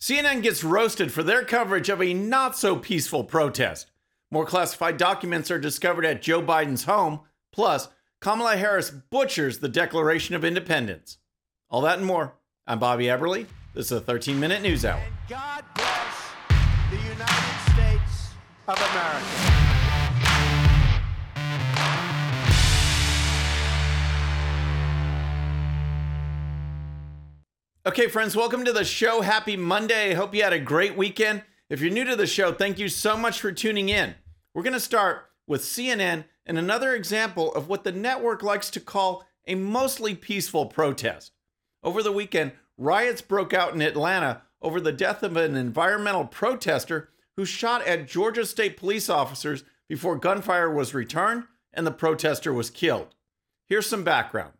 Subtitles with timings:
[0.00, 3.90] CNN gets roasted for their coverage of a not so peaceful protest.
[4.30, 7.20] More classified documents are discovered at Joe Biden's home.
[7.52, 7.88] Plus,
[8.18, 11.18] Kamala Harris butchers the Declaration of Independence.
[11.68, 12.34] All that and more.
[12.66, 13.46] I'm Bobby Eberle.
[13.74, 15.02] This is a 13 minute news hour.
[15.04, 16.30] And God bless
[16.90, 18.30] the United States
[18.68, 19.69] of America.
[27.86, 29.22] Okay, friends, welcome to the show.
[29.22, 30.12] Happy Monday.
[30.12, 31.44] Hope you had a great weekend.
[31.70, 34.16] If you're new to the show, thank you so much for tuning in.
[34.52, 38.80] We're going to start with CNN and another example of what the network likes to
[38.80, 41.32] call a mostly peaceful protest.
[41.82, 47.08] Over the weekend, riots broke out in Atlanta over the death of an environmental protester
[47.38, 52.68] who shot at Georgia State police officers before gunfire was returned and the protester was
[52.68, 53.14] killed.
[53.70, 54.52] Here's some background.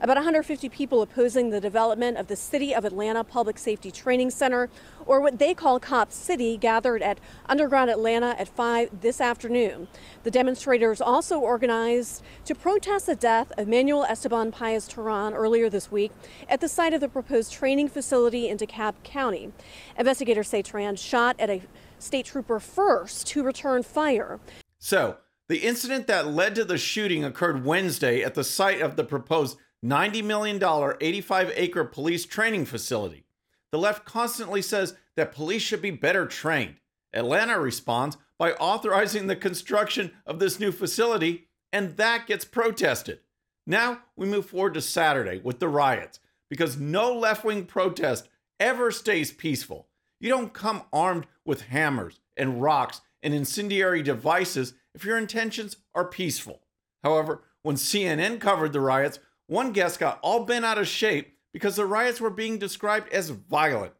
[0.00, 4.68] About 150 people opposing the development of the City of Atlanta Public Safety Training Center,
[5.06, 9.88] or what they call Cop City, gathered at Underground Atlanta at 5 this afternoon.
[10.22, 15.90] The demonstrators also organized to protest the death of Manuel Esteban Paez Terán earlier this
[15.90, 16.12] week
[16.48, 19.52] at the site of the proposed training facility in DeKalb County.
[19.98, 21.62] Investigators say Terán shot at a
[21.98, 24.38] state trooper first who returned fire.
[24.78, 25.16] So,
[25.48, 29.56] the incident that led to the shooting occurred Wednesday at the site of the proposed
[29.84, 30.62] $90 million,
[31.00, 33.24] 85 acre police training facility.
[33.70, 36.76] The left constantly says that police should be better trained.
[37.12, 43.20] Atlanta responds by authorizing the construction of this new facility, and that gets protested.
[43.66, 48.90] Now we move forward to Saturday with the riots because no left wing protest ever
[48.90, 49.88] stays peaceful.
[50.20, 56.04] You don't come armed with hammers and rocks and incendiary devices if your intentions are
[56.04, 56.62] peaceful.
[57.04, 59.18] However, when CNN covered the riots,
[59.48, 63.30] one guest got all bent out of shape because the riots were being described as
[63.30, 63.92] violent.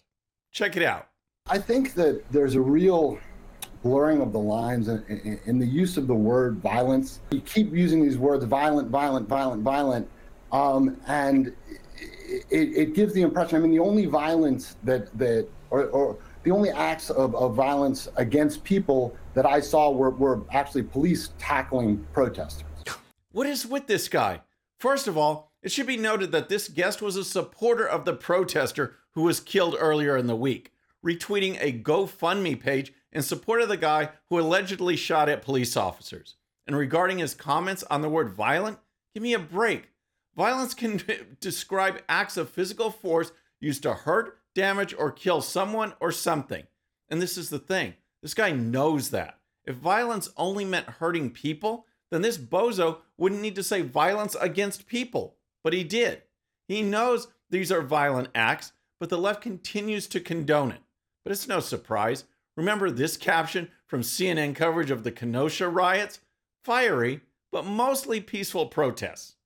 [0.53, 1.09] Check it out.
[1.47, 3.19] I think that there's a real
[3.83, 7.21] blurring of the lines in, in, in, the use of the word violence.
[7.31, 10.09] You keep using these words violent, violent, violent, violent,
[10.53, 11.55] um, and
[11.97, 13.57] it, it, gives the impression.
[13.57, 18.09] I mean, the only violence that that or, or the only acts of, of violence
[18.17, 22.67] against people that I saw were, were actually police tackling protesters.
[23.33, 24.41] What is with this guy?
[24.79, 28.13] First of all, it should be noted that this guest was a supporter of the
[28.15, 30.73] protester who was killed earlier in the week,
[31.05, 36.37] retweeting a GoFundMe page in support of the guy who allegedly shot at police officers.
[36.67, 38.79] And regarding his comments on the word violent,
[39.15, 39.91] give me a break.
[40.37, 41.01] Violence can
[41.41, 46.65] describe acts of physical force used to hurt, damage, or kill someone or something.
[47.09, 49.39] And this is the thing this guy knows that.
[49.65, 54.87] If violence only meant hurting people, then this bozo wouldn't need to say violence against
[54.87, 55.37] people.
[55.69, 56.23] But he did.
[56.67, 60.81] He knows these are violent acts, but the left continues to condone it.
[61.23, 62.25] But it's no surprise.
[62.57, 66.21] Remember this caption from CNN coverage of the Kenosha riots?
[66.65, 67.21] Fiery,
[67.53, 69.37] but mostly peaceful protests.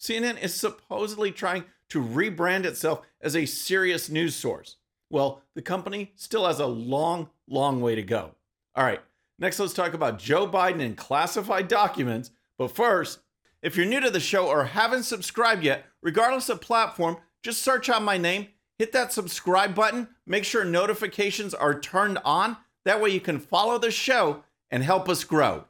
[0.00, 4.76] CNN is supposedly trying to rebrand itself as a serious news source.
[5.10, 8.30] Well, the company still has a long, long way to go.
[8.74, 9.02] All right,
[9.38, 12.30] next let's talk about Joe Biden and classified documents.
[12.56, 13.18] But first,
[13.66, 17.90] if you're new to the show or haven't subscribed yet, regardless of platform, just search
[17.90, 18.46] out my name,
[18.78, 22.58] hit that subscribe button, make sure notifications are turned on.
[22.84, 25.64] That way you can follow the show and help us grow.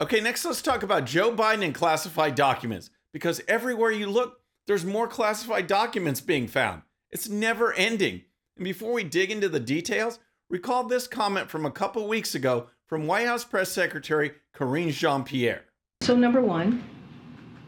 [0.00, 4.38] Okay, next let's talk about Joe Biden and classified documents because everywhere you look,
[4.68, 6.82] there's more classified documents being found.
[7.10, 8.22] It's never ending.
[8.56, 12.68] And before we dig into the details, recall this comment from a couple weeks ago
[12.86, 15.64] from White House Press Secretary Karine Jean Pierre.
[16.02, 16.84] So, number one,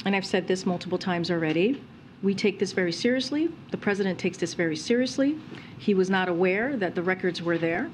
[0.04, 1.82] and I've said this multiple times already,
[2.22, 3.48] we take this very seriously.
[3.70, 5.38] The president takes this very seriously.
[5.78, 7.90] He was not aware that the records were there.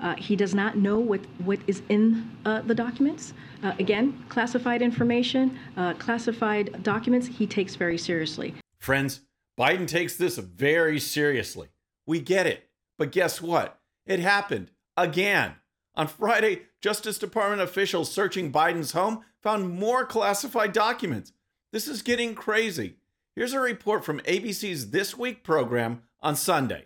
[0.00, 3.32] Uh, he does not know what, what is in uh, the documents.
[3.62, 8.54] Uh, again, classified information, uh, classified documents, he takes very seriously.
[8.78, 9.20] Friends,
[9.58, 11.68] Biden takes this very seriously.
[12.06, 12.68] We get it.
[12.98, 13.78] But guess what?
[14.06, 15.54] It happened again.
[15.96, 21.32] On Friday, Justice Department officials searching Biden's home found more classified documents.
[21.74, 22.94] This is getting crazy.
[23.34, 26.84] Here's a report from ABC's This Week program on Sunday.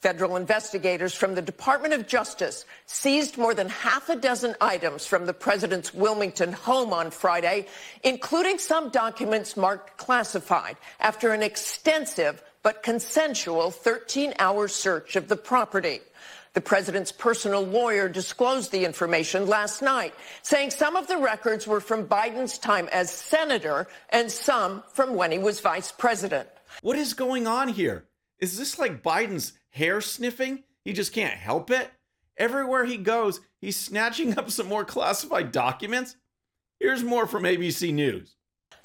[0.00, 5.26] Federal investigators from the Department of Justice seized more than half a dozen items from
[5.26, 7.68] the president's Wilmington home on Friday,
[8.02, 15.36] including some documents marked classified, after an extensive but consensual 13 hour search of the
[15.36, 16.00] property.
[16.54, 21.80] The president's personal lawyer disclosed the information last night, saying some of the records were
[21.80, 26.48] from Biden's time as senator and some from when he was vice president.
[26.82, 28.06] What is going on here?
[28.40, 30.64] Is this like Biden's Hair sniffing?
[30.84, 31.88] He just can't help it?
[32.36, 36.16] Everywhere he goes, he's snatching up some more classified documents?
[36.80, 38.34] Here's more from ABC News.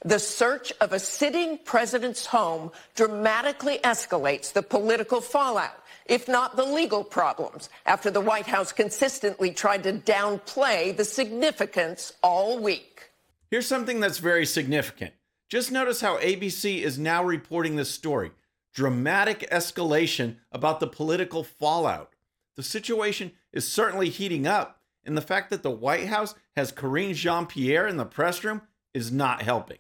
[0.04, 5.78] The search of a sitting president's home dramatically escalates the political fallout,
[6.08, 12.14] if not the legal problems, after the White House consistently tried to downplay the significance
[12.24, 13.12] all week.
[13.52, 15.14] Here's something that's very significant.
[15.50, 18.32] Just notice how ABC is now reporting this story
[18.74, 22.14] dramatic escalation about the political fallout.
[22.56, 27.14] The situation is certainly heating up, and the fact that the White House has Karine
[27.14, 28.62] Jean Pierre in the press room
[28.94, 29.78] is not helping.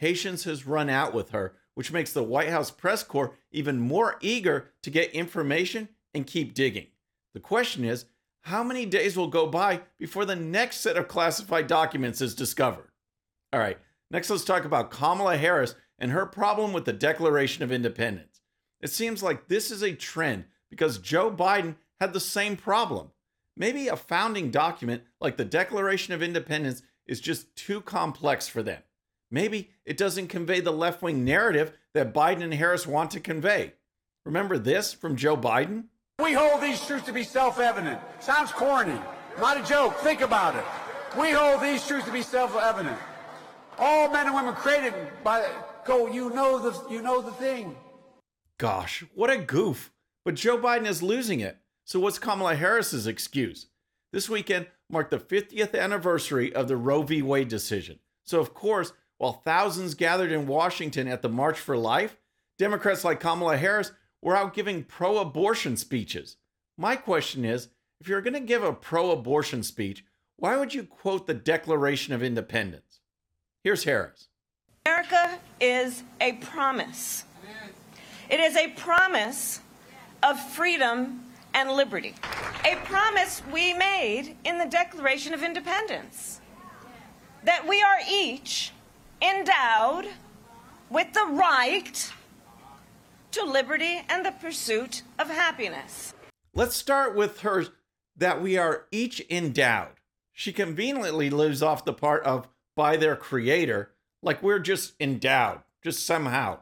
[0.00, 4.16] Patience has run out with her, which makes the White House press corps even more
[4.22, 6.86] eager to get information and keep digging.
[7.34, 8.06] The question is
[8.44, 12.88] how many days will go by before the next set of classified documents is discovered?
[13.52, 13.76] All right,
[14.10, 18.40] next let's talk about Kamala Harris and her problem with the Declaration of Independence.
[18.80, 23.10] It seems like this is a trend because Joe Biden had the same problem.
[23.54, 28.82] Maybe a founding document like the Declaration of Independence is just too complex for them.
[29.30, 33.74] Maybe it doesn't convey the left wing narrative that Biden and Harris want to convey.
[34.24, 35.84] Remember this from Joe Biden?
[36.20, 38.00] We hold these truths to be self evident.
[38.20, 38.98] Sounds corny.
[39.38, 39.96] Not a joke.
[39.98, 40.64] Think about it.
[41.18, 42.98] We hold these truths to be self evident.
[43.78, 44.94] All men and women created
[45.24, 45.48] by
[45.84, 47.76] go, you know the you know the thing.
[48.58, 49.92] Gosh, what a goof.
[50.24, 51.56] But Joe Biden is losing it.
[51.84, 53.68] So what's Kamala Harris's excuse?
[54.12, 57.22] This weekend marked the 50th anniversary of the Roe v.
[57.22, 58.00] Wade decision.
[58.24, 62.16] So of course, while thousands gathered in Washington at the March for Life,
[62.56, 66.38] Democrats like Kamala Harris were out giving pro abortion speeches.
[66.78, 67.68] My question is
[68.00, 70.06] if you're going to give a pro abortion speech,
[70.36, 73.00] why would you quote the Declaration of Independence?
[73.62, 74.28] Here's Harris
[74.86, 77.24] America is a promise.
[78.30, 79.60] It is a promise
[80.22, 82.14] of freedom and liberty.
[82.64, 86.40] A promise we made in the Declaration of Independence
[87.44, 88.72] that we are each
[89.22, 90.08] endowed
[90.88, 92.12] with the right
[93.32, 96.14] to liberty and the pursuit of happiness.
[96.54, 97.66] Let's start with her
[98.16, 100.00] that we are each endowed.
[100.32, 106.04] She conveniently leaves off the part of by their creator, like we're just endowed, just
[106.04, 106.60] somehow.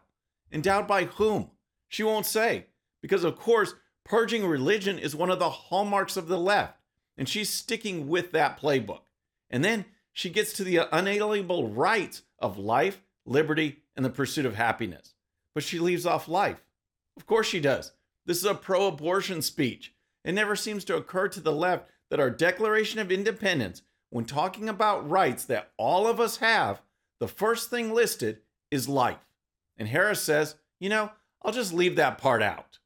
[0.53, 1.51] Endowed by whom?
[1.89, 2.67] She won't say.
[3.01, 3.75] Because, of course,
[4.05, 6.77] purging religion is one of the hallmarks of the left,
[7.17, 9.03] and she's sticking with that playbook.
[9.51, 14.55] And then she gets to the unalienable rights of life, liberty, and the pursuit of
[14.55, 15.15] happiness.
[15.55, 16.63] But she leaves off life.
[17.17, 17.93] Of course she does.
[18.27, 19.95] This is a pro abortion speech.
[20.25, 24.69] It never seems to occur to the left that our Declaration of Independence, when talking
[24.69, 26.83] about rights that all of us have,
[27.21, 28.41] the first thing listed
[28.71, 29.27] is life.
[29.77, 31.11] And Harris says, you know,
[31.43, 32.79] I'll just leave that part out.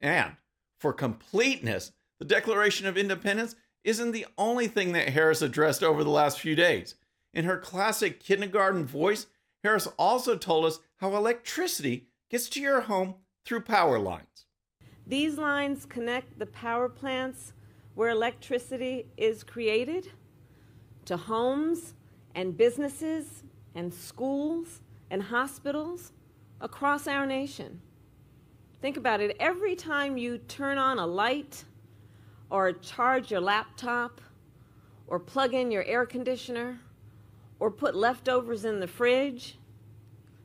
[0.00, 0.36] And
[0.78, 3.54] for completeness, the Declaration of Independence
[3.84, 6.94] isn't the only thing that Harris addressed over the last few days.
[7.34, 9.26] In her classic kindergarten voice,
[9.64, 13.14] Harris also told us how electricity gets to your home
[13.44, 14.46] through power lines.
[15.06, 17.52] These lines connect the power plants
[17.94, 20.10] where electricity is created
[21.06, 21.94] to homes
[22.34, 23.44] and businesses
[23.74, 24.80] and schools
[25.10, 26.12] and hospitals
[26.60, 27.80] across our nation.
[28.80, 31.64] Think about it every time you turn on a light
[32.50, 34.20] or charge your laptop
[35.06, 36.78] or plug in your air conditioner
[37.62, 39.56] or put leftovers in the fridge.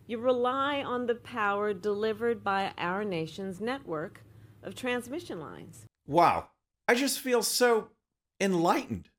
[0.06, 4.24] You rely on the power delivered by our nation's network
[4.62, 5.88] of transmission lines.
[6.06, 6.50] Wow,
[6.88, 7.88] I just feel so
[8.40, 9.10] enlightened.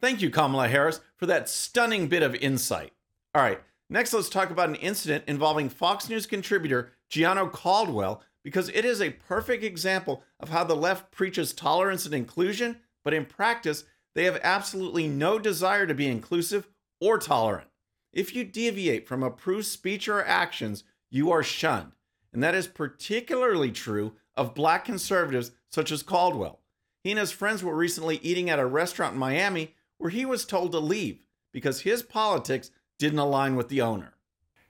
[0.00, 2.92] Thank you, Kamala Harris, for that stunning bit of insight.
[3.36, 8.68] All right, next let's talk about an incident involving Fox News contributor Gianno Caldwell because
[8.70, 13.24] it is a perfect example of how the left preaches tolerance and inclusion, but in
[13.24, 13.84] practice,
[14.16, 16.66] they have absolutely no desire to be inclusive
[17.00, 17.68] or tolerant.
[18.12, 21.92] If you deviate from approved speech or actions, you are shunned.
[22.32, 26.60] And that is particularly true of black conservatives such as Caldwell.
[27.02, 30.44] He and his friends were recently eating at a restaurant in Miami where he was
[30.44, 31.20] told to leave
[31.52, 34.14] because his politics didn't align with the owner.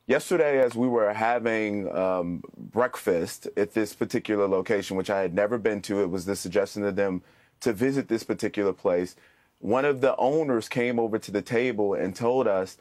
[0.07, 5.57] Yesterday, as we were having um, breakfast at this particular location, which I had never
[5.57, 7.23] been to, it was the suggestion to them
[7.61, 9.17] to visit this particular place
[9.59, 12.79] one of the owners came over to the table and told us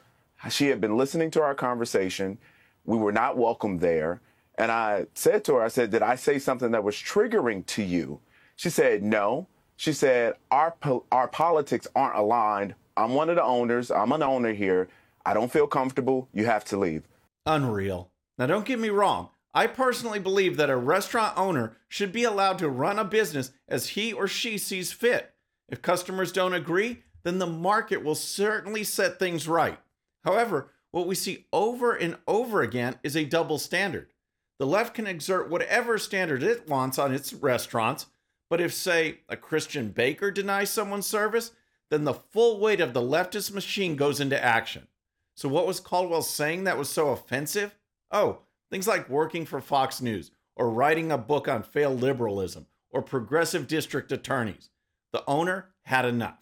[0.50, 2.38] she had been listening to our conversation.
[2.84, 4.20] We were not welcome there.
[4.56, 7.82] And I said to her, I said, Did I say something that was triggering to
[7.82, 8.20] you?
[8.56, 9.48] She said, No.
[9.76, 10.74] She said, Our,
[11.10, 12.74] our politics aren't aligned.
[12.96, 13.90] I'm one of the owners.
[13.90, 14.88] I'm an owner here.
[15.26, 16.28] I don't feel comfortable.
[16.32, 17.02] You have to leave.
[17.46, 18.10] Unreal.
[18.38, 19.30] Now, don't get me wrong.
[19.52, 23.90] I personally believe that a restaurant owner should be allowed to run a business as
[23.90, 25.33] he or she sees fit.
[25.68, 29.78] If customers don't agree, then the market will certainly set things right.
[30.24, 34.12] However, what we see over and over again is a double standard.
[34.58, 38.06] The left can exert whatever standard it wants on its restaurants,
[38.48, 41.50] but if, say, a Christian baker denies someone service,
[41.90, 44.86] then the full weight of the leftist machine goes into action.
[45.34, 47.74] So, what was Caldwell saying that was so offensive?
[48.12, 48.40] Oh,
[48.70, 53.66] things like working for Fox News, or writing a book on failed liberalism, or progressive
[53.66, 54.70] district attorneys.
[55.14, 56.38] The owner had enough.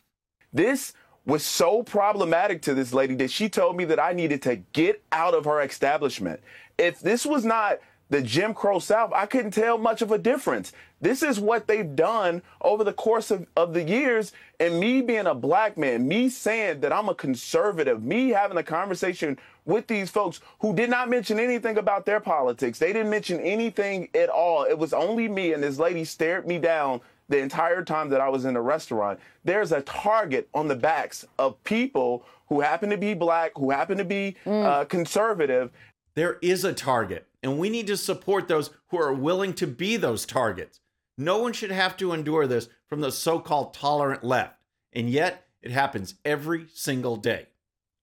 [0.51, 0.95] This
[1.27, 5.05] was so problematic to this lady that she told me that I needed to get
[5.13, 6.41] out of her establishment.
[6.79, 10.73] If this was not the Jim Crow South, I couldn't tell much of a difference.
[11.03, 14.33] This is what they've done over the course of, of the years.
[14.59, 18.63] And me being a black man, me saying that I'm a conservative, me having a
[18.63, 22.79] conversation with these folks who did not mention anything about their politics.
[22.79, 24.65] They didn't mention anything at all.
[24.65, 28.29] It was only me, and this lady stared me down the entire time that I
[28.29, 29.19] was in the restaurant.
[29.45, 33.99] There's a target on the backs of people who happen to be black, who happen
[33.99, 34.65] to be mm.
[34.65, 35.71] uh, conservative.
[36.15, 39.97] There is a target and we need to support those who are willing to be
[39.97, 40.81] those targets.
[41.19, 44.59] No one should have to endure this from the so called tolerant left,
[44.93, 47.47] and yet it happens every single day.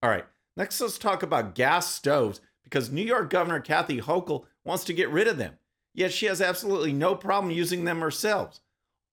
[0.03, 4.83] All right, next let's talk about gas stoves because New York Governor Kathy Hochul wants
[4.85, 5.57] to get rid of them,
[5.93, 8.59] yet she has absolutely no problem using them herself.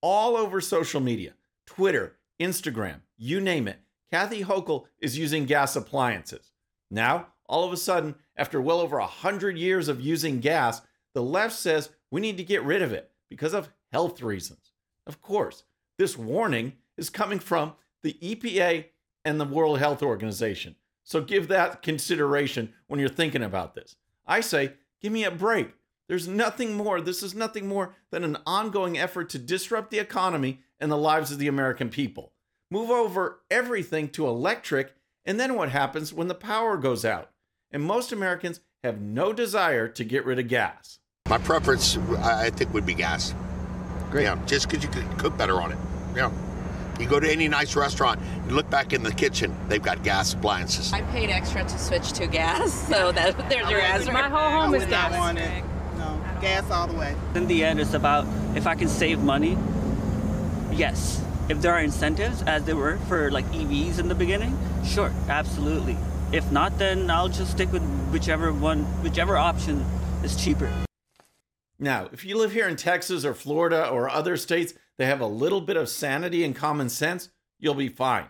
[0.01, 1.33] All over social media,
[1.65, 3.79] Twitter, Instagram, you name it,
[4.11, 6.51] Kathy Hochul is using gas appliances.
[6.91, 10.81] Now, all of a sudden, after well over 100 years of using gas,
[11.13, 14.71] the left says we need to get rid of it because of health reasons.
[15.07, 15.63] Of course,
[15.97, 17.73] this warning is coming from
[18.03, 18.85] the EPA
[19.25, 20.75] and the World Health Organization.
[21.03, 23.95] So give that consideration when you're thinking about this.
[24.25, 25.73] I say, give me a break.
[26.07, 27.01] There's nothing more.
[27.01, 31.31] This is nothing more than an ongoing effort to disrupt the economy and the lives
[31.31, 32.33] of the American people.
[32.71, 34.93] Move over everything to electric,
[35.25, 37.31] and then what happens when the power goes out?
[37.71, 40.99] and most Americans have no desire to get rid of gas.
[41.29, 43.33] My preference, I think, would be gas.
[44.09, 44.23] Great.
[44.23, 45.77] Yeah, just because you could cook better on it.
[46.15, 46.31] Yeah.
[46.99, 50.33] You go to any nice restaurant, you look back in the kitchen, they've got gas
[50.33, 50.91] appliances.
[50.93, 54.11] I paid extra to switch to gas, so that there's your answer.
[54.11, 55.13] My whole home is gas.
[56.37, 56.55] Want it.
[56.55, 57.15] No, gas all the way.
[57.35, 58.25] In the end, it's about
[58.55, 59.57] if I can save money,
[60.71, 61.23] yes.
[61.49, 65.97] If there are incentives, as there were for like EVs in the beginning, sure, absolutely.
[66.31, 69.85] If not, then I'll just stick with whichever one, whichever option
[70.23, 70.69] is cheaper.
[71.79, 75.27] Now, if you live here in Texas or Florida or other states that have a
[75.27, 77.29] little bit of sanity and common sense,
[77.59, 78.25] you'll be fine.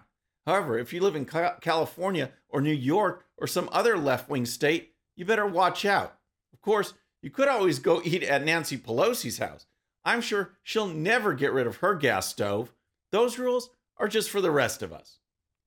[0.45, 4.93] However, if you live in California or New York or some other left wing state,
[5.15, 6.17] you better watch out.
[6.53, 9.65] Of course, you could always go eat at Nancy Pelosi's house.
[10.05, 12.71] I'm sure she'll never get rid of her gas stove.
[13.11, 15.19] Those rules are just for the rest of us.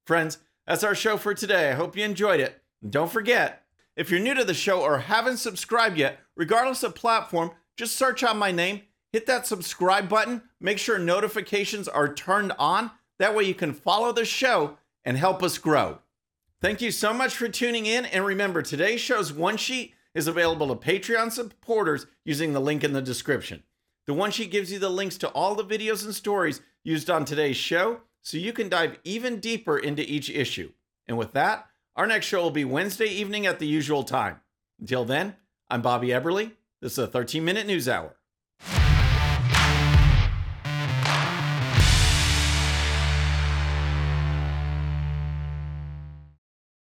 [0.06, 1.70] Friends, that's our show for today.
[1.70, 2.62] I hope you enjoyed it.
[2.82, 3.64] And don't forget,
[3.96, 8.22] if you're new to the show or haven't subscribed yet, regardless of platform, just search
[8.22, 12.90] out my name, hit that subscribe button, make sure notifications are turned on.
[13.18, 15.98] That way you can follow the show and help us grow.
[16.62, 18.04] Thank you so much for tuning in.
[18.06, 22.92] And remember, today's show's one sheet is available to Patreon supporters using the link in
[22.92, 23.62] the description.
[24.06, 27.24] The one sheet gives you the links to all the videos and stories used on
[27.24, 30.72] today's show so you can dive even deeper into each issue.
[31.06, 34.40] And with that, our next show will be Wednesday evening at the usual time.
[34.80, 35.36] Until then,
[35.68, 36.52] I'm Bobby Eberle.
[36.80, 38.16] This is a 13 minute news hour.